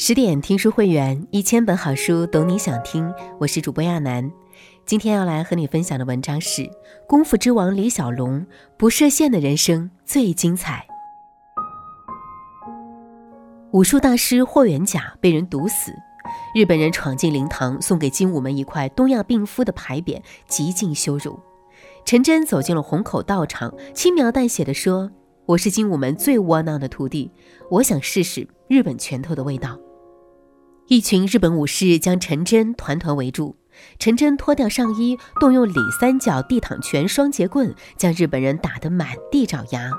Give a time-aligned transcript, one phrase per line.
[0.00, 3.12] 十点听书会员，一千本好书，懂你想听。
[3.40, 4.30] 我是主播亚楠，
[4.86, 6.62] 今天要来和你分享的文章是
[7.08, 8.46] 《功夫之王李小龙
[8.76, 10.86] 不设限的人生最精彩》。
[13.72, 15.92] 武术大师霍元甲被人毒死，
[16.54, 21.36] 日本人闯进灵堂，送给精武门一块东亚病夫的牌匾，极尽羞辱。
[22.04, 25.10] 陈真走进了虹口道场，轻描淡写的说
[25.44, 27.32] ：“我是精武门最窝囊的徒弟，
[27.68, 29.76] 我想试试日本拳头的味道。”
[30.88, 33.56] 一群日本武士将陈真团团围住，
[33.98, 39.90] 陈真脱掉上衣，动用里三角地躺拳、双节棍，将日本人打得满地找牙。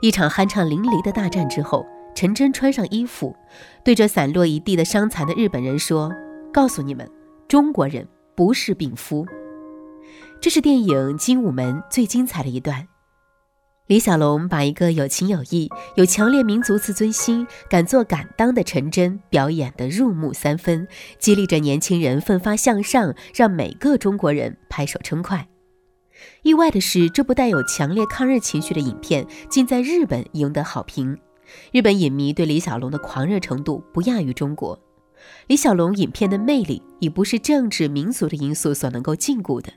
[0.00, 3.36] 一场酣畅淋漓的大战之后，陈真穿上衣服，
[3.84, 6.10] 对着散落一地的伤残的日本人说
[6.50, 7.06] ：“告诉你们，
[7.46, 9.26] 中国人不是病夫。”
[10.40, 10.88] 这是电影
[11.18, 12.88] 《精武门》最精彩的一段。
[13.86, 25.46] 李小龙把一个有情有义、有强烈民族自尊心、敢做敢当的陈真表演得入木三分，激励着年轻人奋发向上，让每个中国人拍手称快。
[26.40, 31.18] 意外的是，这部带有强烈抗日情绪的影片竟在日本赢得好评。
[31.70, 34.80] 日本影迷对李小龙的狂热程度不亚于中国。
[35.46, 39.70] 李小龙影片的魅力已不是政治民族的因素所能够禁锢的。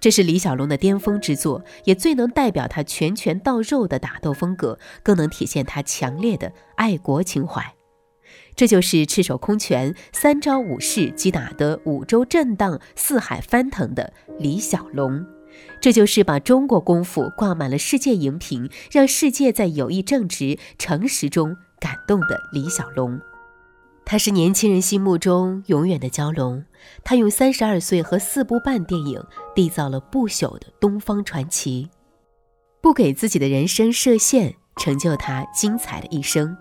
[0.00, 7.74] 这是李小龙的巅峰之作，也最能代表他拳拳到肉的打斗风格，更能体现他强烈的爱国情怀。
[8.56, 15.24] 这就是赤手空拳三招五式击打的五洲震荡、四海翻腾的李小龙。
[15.80, 23.20] 这就是把中国功夫挂满了世界荧屏，让世界在友谊、正直、诚实中感动的李小龙。
[24.06, 26.62] 他是年轻人心目中永远的蛟龙，
[27.02, 29.22] 他用三十二岁和四部半电影
[29.54, 31.88] 缔造了不朽的东方传奇，
[32.82, 36.56] 不给自己的人生设限，成就他精彩的一生。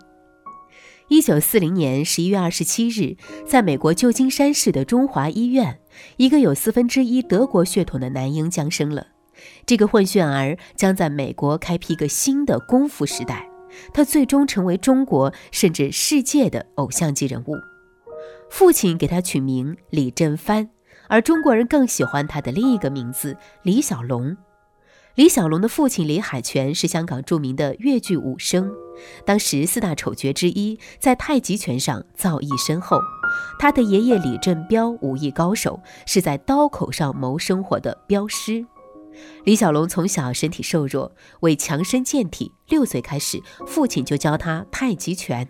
[1.09, 5.79] 一九四零年十一月二十七日，在美国旧金山市的中华医院，
[6.15, 9.07] 一个有四分之一德国血统的男婴降生了，
[9.65, 13.52] 这个混血儿将在美国开辟一个新的功夫时代。
[13.93, 17.55] 他最终成为中国甚至世界的偶像级人物。
[18.49, 20.69] 父亲给他取名李振藩，
[21.07, 24.37] 而中国人更喜欢他的另一个名字李小龙。
[25.15, 28.71] 李小龙的父亲李海泉是香港著名的粤剧武生，
[29.25, 32.99] 当时四大丑角之一，在太极拳上造诣深厚。
[33.59, 38.65] 他的爷爷李振彪武艺高手，是在刀口上谋生活的镖师。
[39.43, 45.47] 李小龙从小身体瘦弱，为强身健体，六岁开始，父亲就教他太极拳。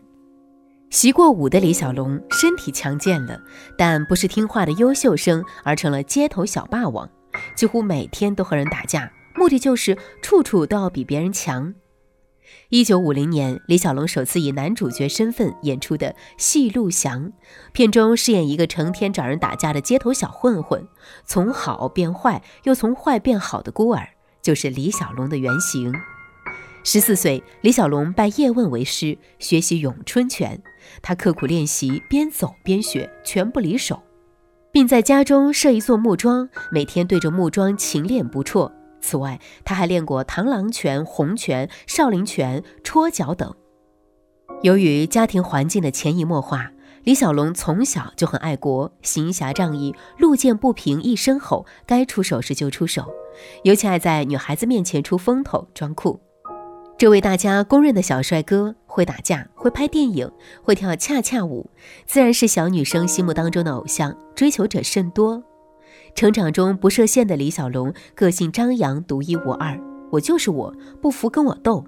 [0.89, 3.41] 习过武的李小龙身体强健了，
[3.77, 7.09] 但不是听话的优秀生，而成了街头小霸王，
[7.55, 11.73] 几乎每天都和人打架，目的就是处处都要比别人强。
[12.69, 17.27] 一九五零年，李小龙首次以男主角身份演出的《戏路祥》，
[17.71, 20.87] 片中饰演一个成天找人打架的街头小混混，
[21.25, 24.07] 从好变坏又从坏变好的孤儿，
[24.41, 25.93] 就是李小龙的原型。
[26.83, 30.61] 十四岁，李小龙拜叶问为师，学习咏春拳。
[31.01, 34.03] 他刻苦练习，边走边学，拳不离手，
[34.69, 38.69] 并在家中设一座木桩，每天对着木桩勤练不辍。
[39.03, 43.53] 此外，他还练过螳螂拳、洪拳、少林拳、戳脚等。
[44.61, 46.71] 由于家庭环境的潜移默化，
[47.03, 53.13] 李小龙从小就很爱国，行侠仗义，路见不平一声吼，该出手时就出手，
[53.63, 56.21] 尤其爱在女孩子面前出风头、装酷。
[56.97, 60.31] 这位大家公认的小帅哥，会打架，会拍电影，
[60.63, 61.69] 会跳恰恰舞，
[62.05, 65.43] 自然是小女生心目当中的偶像，追求者甚多。
[66.15, 69.79] 成长中不设限的李小龙，个性张扬，独一无二。
[70.11, 71.85] 我就是我，不服跟我斗。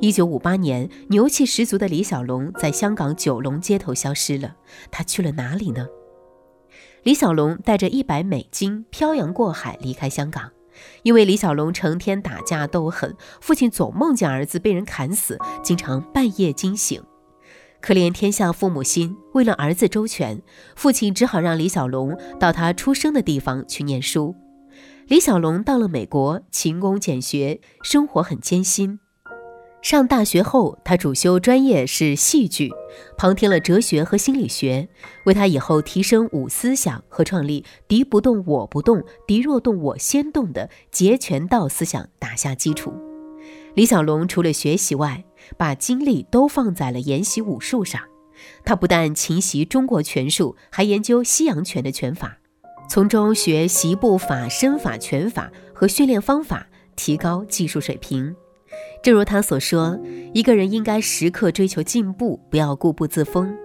[0.00, 4.54] 一九五八年，牛气十足的李小龙在香港九龙街头消失了。
[4.90, 5.86] 他去了哪里呢？
[7.02, 10.50] 李小龙带着一百美金漂洋过海离开香港，
[11.02, 17.02] 因为李小龙成天打架斗狠，父亲总梦见儿子被人砍死，经常半夜惊醒。
[17.80, 20.42] 可怜天下父母心，为了儿子周全，
[20.74, 24.34] 父亲只好让李小龙到他出生的地方去念书。
[25.06, 28.98] 李小龙到了美国，勤工俭学，生活很艰辛。
[29.80, 32.72] 上大学后，他主修专业是戏剧，
[33.16, 34.88] 旁听了哲学和心理学，
[35.24, 42.92] 为他以后提升武思想和创立“敌不动我不动，敌若动我先动”的截拳道思想打下基础。
[43.74, 45.24] 李小龙除了学习外，
[45.56, 48.00] 把精力都放在了研习武术上，
[48.64, 52.38] 他不但勤习中国拳术，还研究西洋拳的拳法，
[52.88, 56.66] 从中学习步法、身法、拳法和训练方法，
[56.96, 58.34] 提高技术水平。
[59.02, 59.98] 正如他所说
[60.34, 63.56] ：“一个人应该时刻追求进步，不要固步自封。”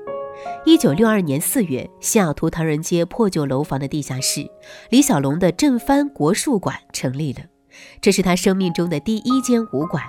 [0.66, 4.50] 一九六二年四月，西雅图唐人街破旧楼房的地下室，
[4.90, 7.42] 李小龙的正帆国术馆成立了。
[8.02, 10.04] 这是他生命中的第一间武馆。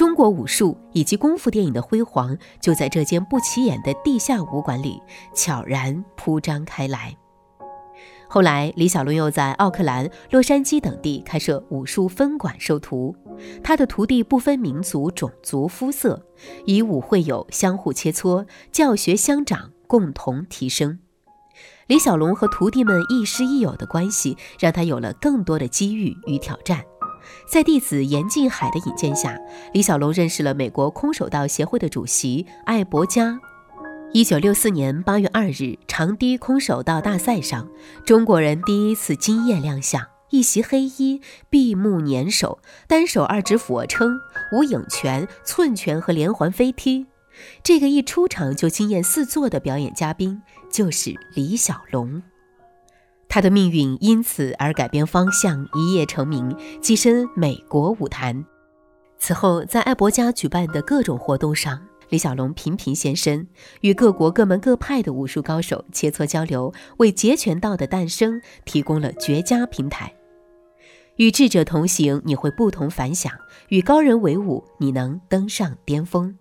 [0.00, 4.98] 中国武术以及功夫电影的辉煌，就在这间不起眼的地下武馆里
[5.34, 7.14] 悄然铺张开来。
[8.26, 13.14] 后来，李小龙又在奥克兰、洛杉矶等地开设武术分馆收徒，
[13.62, 16.24] 他的徒弟不分民族、种族、肤色，
[16.64, 20.98] 以武会友，相互切磋，教学相长，共同提升。
[21.88, 26.82] 李小龙和徒弟们亦师亦友的关系，让他有了更多的机遇与挑战。
[27.46, 29.38] 在弟子严进海的引荐下，
[29.72, 33.38] 李小龙认识了美国空手道协会的主席艾伯加。
[34.12, 37.68] 一九六四年八月二日，长堤空手道大赛上，
[38.04, 40.04] 中国人第一次惊艳亮相。
[40.30, 44.16] 一袭黑衣，闭目捻手，单手二指俯卧撑、
[44.52, 47.06] 无影拳、寸拳和连环飞踢。
[47.64, 50.40] 这个一出场就惊艳四座的表演嘉宾，
[50.70, 52.22] 就是李小龙。
[53.30, 58.44] 他的命运因此而改变方向，一夜成名，跻身美国舞坛。
[59.18, 63.46] 此后，在艾伯家举办的各种活动上，李小龙频频现身，
[63.82, 70.12] 与各国各门各派的武术高手切磋交流，为截拳道的诞生提供了绝佳平台。
[71.16, 73.30] 与智者同行，你会不同凡响；
[73.68, 76.36] 与高人为伍，你能登上巅峰。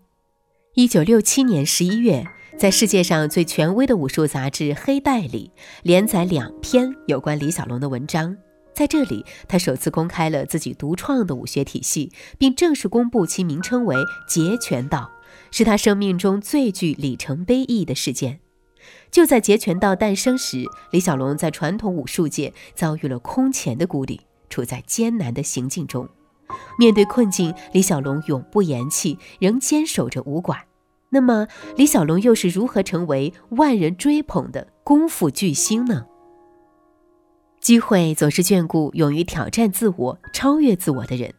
[0.73, 2.25] 一九六七年十一月，
[2.59, 5.49] 在世界上最权威的武术杂志《黑带》里
[5.81, 8.35] 连载两篇有关李小龙的文章。
[8.73, 13.95] 在这里，他首次公开了自己独创的武学体系，并正式公布其名称为
[14.27, 15.09] 截拳道。
[15.51, 18.41] 是他生命中最具里程碑意义的事件。
[19.09, 24.19] 就在截拳道诞生时，李小龙在传统武术界遭遇了空前的孤立，
[24.49, 26.09] 处在艰难的行进中。
[26.77, 30.59] 面对困境，李小龙永不言弃，仍坚守着武馆。
[31.09, 36.05] 那么，李小龙又是如何成为万人追捧的功夫巨星呢？
[37.59, 41.33] 机会总是眷顾勇于挑战自我、超越自我的人。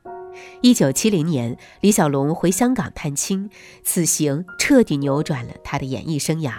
[0.60, 3.48] 一九七零年，李小龙回香港探亲，
[3.82, 6.52] 此行彻底扭转了他的演艺生涯。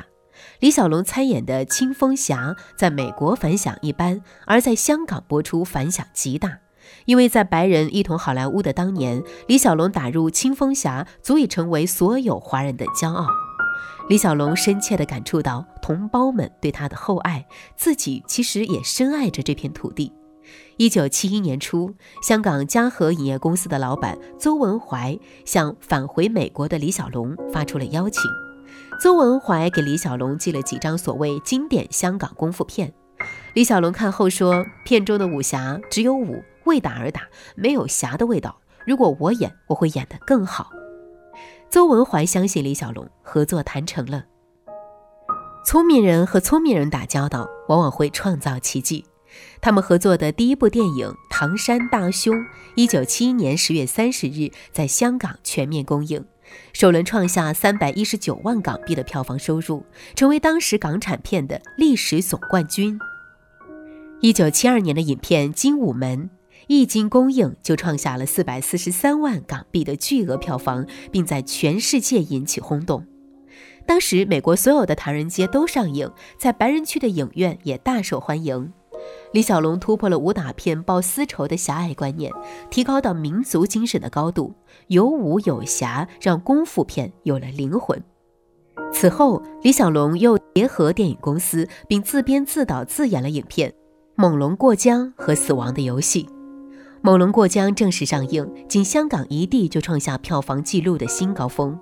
[0.60, 6.60] 李小龙参演的《青蜂侠》在美国反响一般，而在香港播出反响极大。
[7.06, 13.26] 因为在白人一统好莱坞的当年，李小龙打入《青蜂侠》足以成为所有华人的骄傲。
[14.10, 17.46] 李小龙深切地感触到同胞们对他的厚爱，
[17.76, 20.12] 自己其实也深爱着这片土地。
[20.78, 28.24] 一九七一年初，香港嘉禾影业公司的老板邹文怀向返回美国的李小龙发出了邀请。
[29.00, 32.92] 邹文怀给李小龙寄了几张所谓经典香港功夫片。
[33.54, 38.62] 李小龙看后说：“片中的武侠只有武，为打而打，没有侠的味道。
[38.88, 40.72] 如果我演，我会演得更好。”
[41.70, 44.24] 邹文怀相信李小龙，合作谈成了。
[45.66, 49.06] 聪明人和聪明人打交道，往往会创造奇迹。
[49.62, 52.36] 他们合作的第一部电影《唐山大兄》，
[52.76, 56.26] 一九七一年十月三十日在香港全面公映，
[56.74, 59.86] 首轮创下三百一十九万港币的票房收入，
[60.16, 63.00] 成为当时港产片的历史总冠军。
[64.20, 66.30] 一九七二年的影片《精武门》
[66.68, 73.06] 一经公映就创下了四百四十三万港币的巨额票房，并在全世界引起轰动。
[73.86, 78.72] 当时美国所有的唐人街都上映，在白人区的影院也大受欢迎。
[79.34, 82.32] 李小龙突破了武打片报私仇的狭隘观念，
[82.70, 84.54] 提高到民族精神的高度，
[84.88, 88.02] 有武有侠，让功夫片有了灵魂。
[88.94, 93.72] 此后，李小龙又结合电影公司，并自编自导自演了影片
[94.16, 96.24] 《猛龙过江》和《死亡的游戏》。
[97.04, 101.80] 《猛龙过江》正式上映，仅香港一地就创下票房纪录的新高峰。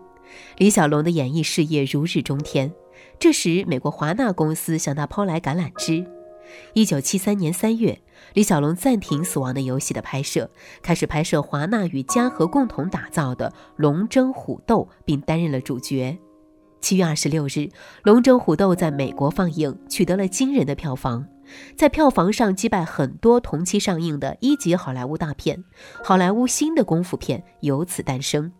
[0.57, 2.71] 李小龙的演艺事业如日中天。
[3.19, 6.09] 这时，美国华纳公司向他抛来橄榄枝。
[6.73, 7.99] 一九七三年三月，
[8.33, 10.49] 李小龙暂停《死亡的游戏》的拍摄，
[10.81, 16.17] 开始拍摄华纳与嘉禾共同打造的《龙争虎斗》，并担任了主角。
[16.79, 17.47] 七月二十六日，
[18.03, 21.25] 《龙争虎斗》在美国放映，取得了惊人的票房，
[21.75, 25.63] 在票房上击败很多同期上映的一级好莱坞大片，
[26.03, 28.51] 好莱坞新的功夫片由此诞生。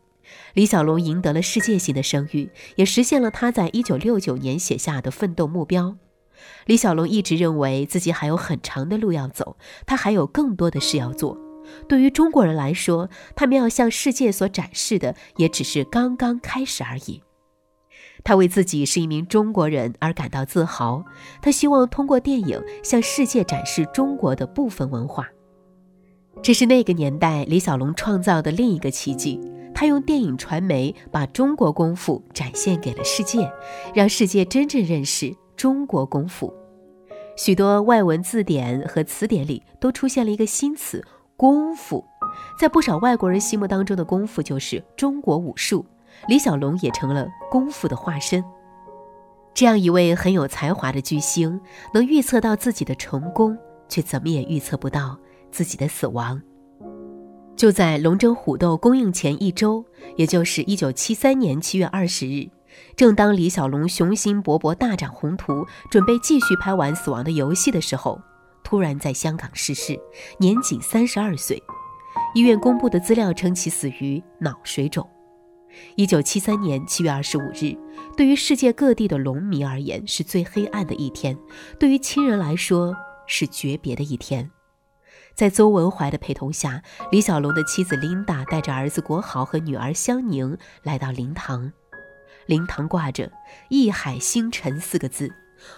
[0.53, 5.98] 李小龙赢得了世界性的声誉，也实现了他在一九六九年写下的奋斗目标。
[6.65, 11.38] 李小龙一直认为自己还有很长的路要走，他还有更多的事要做。
[11.88, 17.22] 对于中国人来说，他们要向世界所展示的也只是刚刚开始而已。
[18.23, 21.03] 他为自己是一名中国人而感到自豪，
[21.41, 25.27] 他希望通过电影向世界展示中国的部分文化。
[26.41, 29.39] 这是那个年代李小龙创造的另一个奇迹。
[29.73, 33.49] 他用电影传媒把中国功夫展现给了世界，
[33.93, 36.53] 让世界真正认识中国功夫。
[37.38, 41.01] 许多外文字典和词典里都出现了一个新词
[41.38, 42.03] “功夫”。
[42.59, 45.85] 在不少外国人心目当中的功夫就是中国武术，
[46.27, 48.43] 李小龙也成了功夫的化身。
[49.53, 51.59] 这样一位很有才华的巨星，
[51.93, 53.57] 能预测到自己的成功，
[53.88, 55.17] 却怎么也预测不到
[55.51, 56.41] 自己的死亡。
[57.55, 59.83] 就在龙争虎斗公映前一周，
[60.15, 62.47] 也就是一九七三年七月二十日，
[62.95, 68.21] 正当李小龙雄心勃勃、大展宏图，准备继续拍完《死亡的游戏》的时候，
[68.63, 69.99] 突然在香港逝世，
[70.38, 71.61] 年仅三十二岁。
[72.33, 75.05] 医院公布的资料称其死于脑水肿。
[75.95, 77.77] 一九七三年七月二十五日，
[78.17, 81.38] 对于世界各地的龙迷而言是最黑暗的一天，
[81.79, 82.95] 对于亲人来说
[83.27, 84.49] 是诀别的一天。
[85.35, 91.71] 在邹文怀的陪同下，李小龙的妻子琳达带着儿子国豪和女儿香凝来到灵堂。
[92.45, 93.31] 灵堂挂着
[93.69, 95.31] “一海星辰”四个字，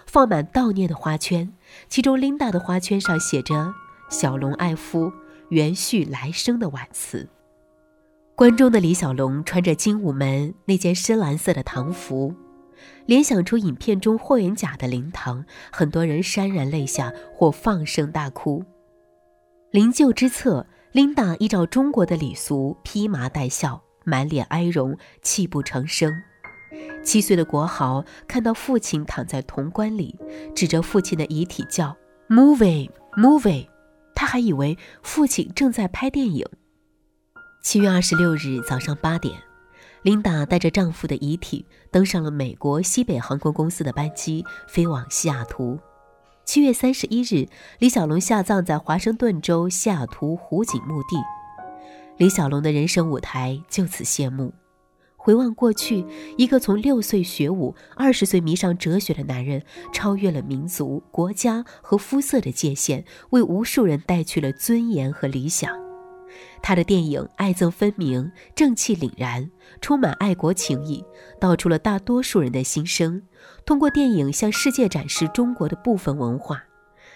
[0.06, 1.52] 放满悼念的花圈，
[1.88, 3.74] 其中琳达的花圈上写着
[4.10, 5.12] “小龙爱夫，
[5.50, 7.28] 元续来生”的挽词。
[8.34, 12.34] 关中的李小龙穿着精武门那件深蓝色的唐服，
[13.06, 18.64] 联想出影片中霍元甲的灵堂，很多人潸然泪下或放声大哭。
[19.70, 26.10] 灵柩之侧，琳达依照中国的礼俗披麻戴孝，满脸哀容，泣不成声。
[27.04, 30.18] 七岁的国豪看到父亲躺在潼关里，
[30.54, 31.94] 指着父亲的遗体叫
[32.28, 33.66] “movie，movie”，
[34.14, 36.46] 他还以为父亲正在拍电影。
[37.62, 39.40] 七月二十六日早上八点，
[40.02, 45.78] 琳达带着丈夫的遗体登上了美国西北航空公司的班机，飞往西雅图。
[46.44, 51.16] 七月三十一日，李小龙下葬在华盛顿州西雅图湖景墓地。
[52.18, 54.52] 李小龙的人生舞台就此谢幕。
[55.16, 56.04] 回望过去，
[56.36, 65.81] 一个从六岁学武、二十岁迷上哲学的男人，超越了民族、国家和肤色的界限，为无数人带去了尊严和理想。
[66.62, 71.04] 他的电影爱憎分明、正气凛然，充满爱国情谊，
[71.40, 73.22] 道出了大多数人的心声。
[73.66, 76.62] 通过电影向世界展示中国的部分文化，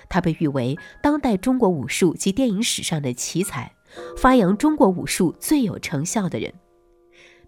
[0.08, 3.72] 他被誉为当代中国武术及电影史上的奇才，
[4.16, 6.52] 发扬中国武术最有成效的人。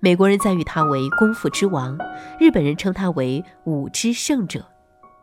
[0.00, 1.98] 美国人赞誉他为功夫之王，
[2.38, 4.64] 日本人称他为武之圣者。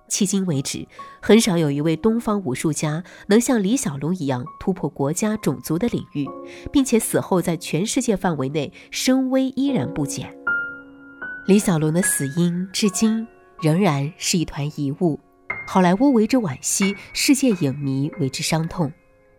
[0.10, 0.88] 迄今为止，
[1.22, 6.28] 很少有一位东方武术家能像李小龙一样突破国家、种族的领域，
[6.72, 10.36] 并且死后在全世界范围内声威依然不减。
[11.48, 13.28] 李小龙的死因至今
[13.62, 15.20] 仍然是一团疑雾，
[15.68, 18.92] 好莱坞为之惋惜，世界影迷为之伤痛。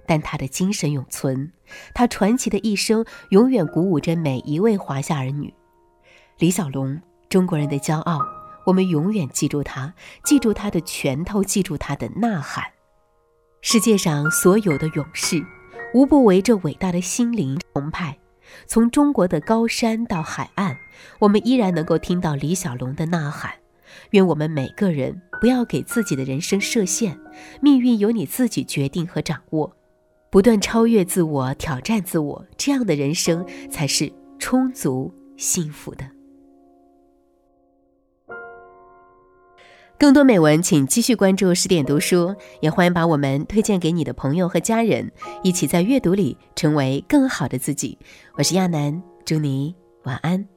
[0.08, 1.50] 但他的精神永存，
[1.92, 5.52] 他传奇的一生永远鼓舞着每一位华夏儿女。
[6.38, 8.35] 李小龙，中国人的骄傲。
[8.66, 9.94] 我们永远记住他，
[10.24, 12.64] 记住他的拳头，记住他的呐喊。
[13.62, 15.44] 世界上所有的勇士，
[15.94, 18.18] 无不为这伟大的心灵澎湃。
[18.66, 20.76] 从中国的高山到海岸，
[21.20, 23.52] 我们依然能够听到李小龙的呐喊。
[24.10, 27.18] 愿我们每个人不要给自己的人生设限，
[27.60, 29.76] 命运由你自己决定和掌握。
[30.30, 36.15] 不断超越自我，挑战自我，这样的人生才是充足幸福的。
[39.98, 45.10] 更多美文，请继续关注十点读书，也欢迎把我们推荐给你的朋友和家人，
[45.42, 47.98] 一起在阅读里成为更好的自己。
[48.34, 49.74] 我是亚楠，祝你
[50.04, 50.55] 晚安。